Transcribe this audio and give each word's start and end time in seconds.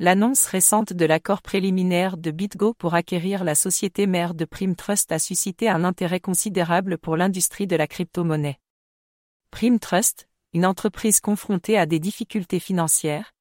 L'annonce 0.00 0.46
récente 0.46 0.92
de 0.92 1.04
l'accord 1.04 1.40
préliminaire 1.40 2.16
de 2.16 2.32
BitGo 2.32 2.74
pour 2.74 2.94
acquérir 2.94 3.44
la 3.44 3.54
société 3.54 4.08
mère 4.08 4.34
de 4.34 4.44
Prime 4.44 4.74
Trust 4.74 5.12
a 5.12 5.20
suscité 5.20 5.68
un 5.68 5.84
intérêt 5.84 6.18
considérable 6.18 6.98
pour 6.98 7.16
l'industrie 7.16 7.68
de 7.68 7.76
la 7.76 7.86
crypto-monnaie. 7.86 8.58
Prime 9.52 9.78
Trust, 9.78 10.28
une 10.52 10.66
entreprise 10.66 11.20
confrontée 11.20 11.78
à 11.78 11.86
des 11.86 12.00
difficultés 12.00 12.58
financières, 12.58 13.34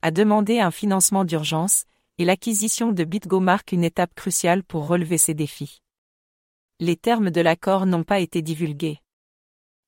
a 0.00 0.10
demandé 0.10 0.60
un 0.60 0.70
financement 0.70 1.26
d'urgence, 1.26 1.84
et 2.16 2.24
l'acquisition 2.24 2.92
de 2.92 3.04
BitGo 3.04 3.40
marque 3.40 3.72
une 3.72 3.84
étape 3.84 4.14
cruciale 4.14 4.62
pour 4.62 4.86
relever 4.86 5.18
ces 5.18 5.34
défis. 5.34 5.82
Les 6.80 6.96
termes 6.96 7.28
de 7.28 7.42
l'accord 7.42 7.84
n'ont 7.84 8.04
pas 8.04 8.20
été 8.20 8.40
divulgués 8.40 9.00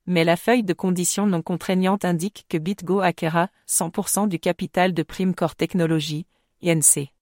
mais 0.08 0.24
la 0.24 0.36
feuille 0.36 0.64
de 0.64 0.72
conditions 0.72 1.26
non 1.26 1.42
contraignante 1.42 2.06
indique 2.06 2.46
que 2.48 2.56
BitGo 2.56 3.00
acquérera 3.00 3.50
100% 3.68 4.26
du 4.26 4.38
capital 4.38 4.94
de 4.94 5.02
Primecore 5.02 5.54
Technologies, 5.54 6.26
INC. 6.62 7.12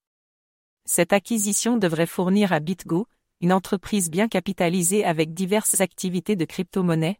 Cette 0.85 1.11
acquisition 1.11 1.75
devrait 1.75 2.05
fournir 2.05 2.53
à 2.53 2.61
BitGo, 2.61 3.05
une 3.41 3.51
entreprise 3.51 4.09
bien 4.09 4.29
capitalisée 4.29 5.03
avec 5.03 5.33
diverses 5.33 5.81
activités 5.81 6.37
de 6.37 6.45
crypto-monnaie, 6.45 7.19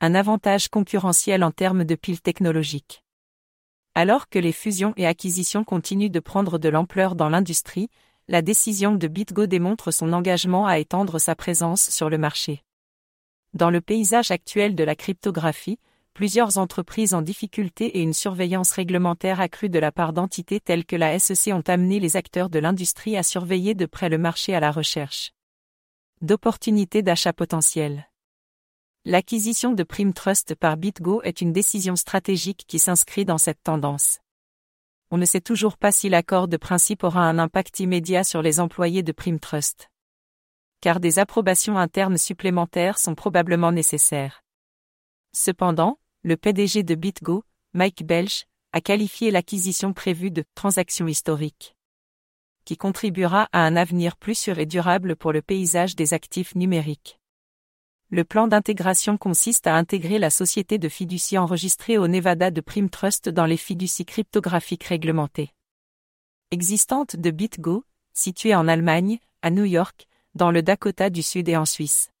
un 0.00 0.14
avantage 0.14 0.68
concurrentiel 0.68 1.42
en 1.42 1.50
termes 1.50 1.82
de 1.82 1.96
piles 1.96 2.22
technologiques. 2.22 3.02
Alors 3.96 4.28
que 4.28 4.38
les 4.38 4.52
fusions 4.52 4.94
et 4.96 5.08
acquisitions 5.08 5.64
continuent 5.64 6.08
de 6.08 6.20
prendre 6.20 6.56
de 6.56 6.68
l'ampleur 6.68 7.16
dans 7.16 7.28
l'industrie, 7.28 7.90
la 8.28 8.42
décision 8.42 8.94
de 8.94 9.08
BitGo 9.08 9.46
démontre 9.46 9.90
son 9.90 10.12
engagement 10.12 10.68
à 10.68 10.78
étendre 10.78 11.18
sa 11.18 11.34
présence 11.34 11.90
sur 11.90 12.08
le 12.08 12.18
marché. 12.18 12.62
Dans 13.54 13.70
le 13.70 13.80
paysage 13.80 14.30
actuel 14.30 14.74
de 14.74 14.84
la 14.84 14.94
cryptographie, 14.94 15.78
plusieurs 16.12 16.58
entreprises 16.58 17.14
en 17.14 17.22
difficulté 17.22 17.98
et 17.98 18.02
une 18.02 18.12
surveillance 18.12 18.72
réglementaire 18.72 19.40
accrue 19.40 19.68
de 19.68 19.78
la 19.78 19.90
part 19.90 20.12
d'entités 20.12 20.60
telles 20.60 20.84
que 20.84 20.96
la 20.96 21.18
SEC 21.18 21.54
ont 21.54 21.62
amené 21.66 21.98
les 21.98 22.16
acteurs 22.16 22.50
de 22.50 22.58
l'industrie 22.58 23.16
à 23.16 23.22
surveiller 23.22 23.74
de 23.74 23.86
près 23.86 24.08
le 24.08 24.18
marché 24.18 24.54
à 24.54 24.60
la 24.60 24.70
recherche 24.70 25.32
d'opportunités 26.20 27.02
d'achat 27.02 27.32
potentielles. 27.32 28.08
L'acquisition 29.04 29.72
de 29.72 29.84
Prime 29.84 30.12
Trust 30.12 30.56
par 30.56 30.76
BitGo 30.76 31.22
est 31.22 31.40
une 31.40 31.52
décision 31.52 31.94
stratégique 31.94 32.64
qui 32.66 32.80
s'inscrit 32.80 33.24
dans 33.24 33.38
cette 33.38 33.62
tendance. 33.62 34.18
On 35.12 35.16
ne 35.16 35.24
sait 35.24 35.40
toujours 35.40 35.78
pas 35.78 35.92
si 35.92 36.08
l'accord 36.08 36.48
de 36.48 36.56
principe 36.56 37.04
aura 37.04 37.22
un 37.22 37.38
impact 37.38 37.78
immédiat 37.78 38.24
sur 38.24 38.42
les 38.42 38.58
employés 38.58 39.04
de 39.04 39.12
Prime 39.12 39.38
Trust 39.38 39.88
car 40.80 41.00
des 41.00 41.18
approbations 41.18 41.78
internes 41.78 42.18
supplémentaires 42.18 42.98
sont 42.98 43.14
probablement 43.14 43.72
nécessaires. 43.72 44.42
Cependant, 45.32 45.98
le 46.22 46.36
PDG 46.36 46.82
de 46.82 46.94
BitGo, 46.94 47.44
Mike 47.74 48.04
Belch, 48.04 48.46
a 48.72 48.80
qualifié 48.80 49.30
l'acquisition 49.30 49.92
prévue 49.92 50.30
de 50.30 50.44
transaction 50.54 51.06
historique, 51.06 51.76
qui 52.64 52.76
contribuera 52.76 53.48
à 53.52 53.60
un 53.60 53.76
avenir 53.76 54.16
plus 54.16 54.34
sûr 54.34 54.58
et 54.58 54.66
durable 54.66 55.16
pour 55.16 55.32
le 55.32 55.42
paysage 55.42 55.96
des 55.96 56.12
actifs 56.12 56.54
numériques. 56.54 57.18
Le 58.10 58.24
plan 58.24 58.48
d'intégration 58.48 59.18
consiste 59.18 59.66
à 59.66 59.74
intégrer 59.74 60.18
la 60.18 60.30
société 60.30 60.78
de 60.78 60.88
fiducie 60.88 61.36
enregistrée 61.36 61.98
au 61.98 62.08
Nevada 62.08 62.50
de 62.50 62.60
Prime 62.62 62.88
Trust 62.88 63.28
dans 63.28 63.44
les 63.44 63.58
fiducies 63.58 64.06
cryptographiques 64.06 64.84
réglementées. 64.84 65.52
Existante 66.50 67.16
de 67.16 67.30
BitGo, 67.30 67.84
située 68.14 68.54
en 68.54 68.66
Allemagne, 68.66 69.18
à 69.42 69.50
New 69.50 69.66
York, 69.66 70.08
dans 70.38 70.52
le 70.52 70.62
Dakota 70.62 71.10
du 71.10 71.22
Sud 71.22 71.48
et 71.48 71.56
en 71.56 71.64
Suisse. 71.64 72.12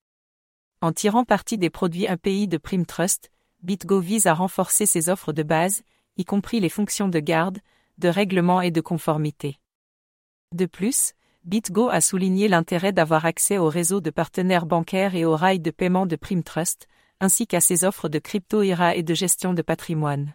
En 0.80 0.92
tirant 0.92 1.24
parti 1.24 1.56
des 1.56 1.70
produits 1.70 2.08
API 2.08 2.48
de 2.48 2.58
Prime 2.58 2.84
Trust, 2.84 3.30
BitGo 3.62 4.00
vise 4.00 4.26
à 4.26 4.34
renforcer 4.34 4.86
ses 4.86 5.08
offres 5.08 5.32
de 5.32 5.44
base, 5.44 5.82
y 6.16 6.24
compris 6.24 6.58
les 6.58 6.68
fonctions 6.68 7.08
de 7.08 7.20
garde, 7.20 7.60
de 7.98 8.08
règlement 8.08 8.60
et 8.60 8.72
de 8.72 8.80
conformité. 8.80 9.60
De 10.52 10.66
plus, 10.66 11.12
BitGo 11.44 11.88
a 11.90 12.00
souligné 12.00 12.48
l'intérêt 12.48 12.92
d'avoir 12.92 13.24
accès 13.24 13.56
au 13.56 13.68
réseau 13.68 14.00
de 14.00 14.10
partenaires 14.10 14.66
bancaires 14.66 15.14
et 15.14 15.24
aux 15.24 15.36
rails 15.36 15.60
de 15.60 15.70
paiement 15.70 16.06
de 16.06 16.16
Prime 16.16 16.42
Trust, 16.42 16.88
ainsi 17.20 17.46
qu'à 17.46 17.60
ses 17.60 17.84
offres 17.84 18.08
de 18.08 18.18
crypto-IRA 18.18 18.96
et 18.96 19.04
de 19.04 19.14
gestion 19.14 19.54
de 19.54 19.62
patrimoine. 19.62 20.34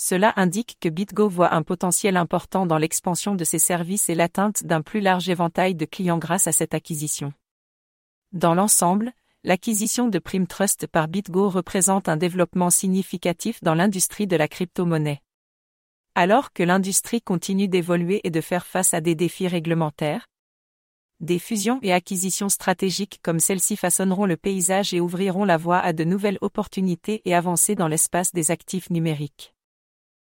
Cela 0.00 0.32
indique 0.36 0.76
que 0.80 0.88
BitGo 0.88 1.28
voit 1.28 1.52
un 1.52 1.64
potentiel 1.64 2.16
important 2.16 2.66
dans 2.66 2.78
l'expansion 2.78 3.34
de 3.34 3.42
ses 3.42 3.58
services 3.58 4.08
et 4.08 4.14
l'atteinte 4.14 4.62
d'un 4.64 4.80
plus 4.80 5.00
large 5.00 5.28
éventail 5.28 5.74
de 5.74 5.84
clients 5.84 6.18
grâce 6.18 6.46
à 6.46 6.52
cette 6.52 6.72
acquisition. 6.72 7.32
Dans 8.30 8.54
l'ensemble, 8.54 9.12
l'acquisition 9.42 10.06
de 10.06 10.20
Prime 10.20 10.46
Trust 10.46 10.86
par 10.86 11.08
BitGo 11.08 11.48
représente 11.48 12.08
un 12.08 12.16
développement 12.16 12.70
significatif 12.70 13.60
dans 13.64 13.74
l'industrie 13.74 14.28
de 14.28 14.36
la 14.36 14.46
crypto-monnaie. 14.46 15.20
Alors 16.14 16.52
que 16.52 16.62
l'industrie 16.62 17.20
continue 17.20 17.66
d'évoluer 17.66 18.20
et 18.22 18.30
de 18.30 18.40
faire 18.40 18.66
face 18.66 18.94
à 18.94 19.00
des 19.00 19.16
défis 19.16 19.48
réglementaires, 19.48 20.28
des 21.18 21.40
fusions 21.40 21.80
et 21.82 21.92
acquisitions 21.92 22.48
stratégiques 22.48 23.18
comme 23.24 23.40
celle-ci 23.40 23.76
façonneront 23.76 24.26
le 24.26 24.36
paysage 24.36 24.94
et 24.94 25.00
ouvriront 25.00 25.44
la 25.44 25.56
voie 25.56 25.80
à 25.80 25.92
de 25.92 26.04
nouvelles 26.04 26.38
opportunités 26.40 27.20
et 27.24 27.34
avancées 27.34 27.74
dans 27.74 27.88
l'espace 27.88 28.32
des 28.32 28.52
actifs 28.52 28.90
numériques. 28.90 29.52